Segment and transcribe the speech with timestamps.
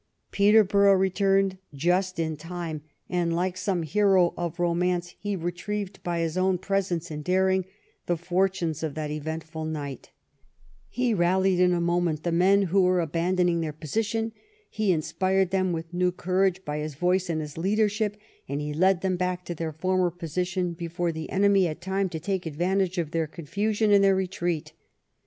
[0.31, 4.47] Peterborough returned just in time, and, like some 135 THE REIGN OF QUEEN ANNE hero
[4.47, 4.59] of
[4.97, 7.65] romance, he retrieved by his own presence and daring
[8.07, 10.09] the fortunes of that eventful night
[10.89, 14.31] He rallied in a moment the men who were abandoning their position,
[14.71, 18.17] he inspired them with new courage by his voice and his leadership,
[18.49, 22.19] and he led them back to their former position before the enemy had time to
[22.19, 24.73] take advantage of their confusion and their retreat.